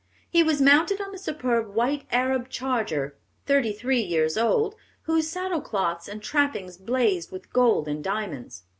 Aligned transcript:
He 0.27 0.41
was 0.41 0.59
mounted 0.63 0.99
on 0.99 1.13
a 1.13 1.17
superb 1.19 1.75
white 1.75 2.07
Arab 2.09 2.49
charger, 2.49 3.15
thirty 3.45 3.71
three 3.71 4.01
years 4.01 4.35
old, 4.35 4.73
whose 5.03 5.29
saddle 5.29 5.61
cloths 5.61 6.07
and 6.07 6.23
trappings 6.23 6.75
blazed 6.75 7.31
with 7.31 7.53
gold 7.53 7.87
and 7.87 8.03
diamonds. 8.03 8.63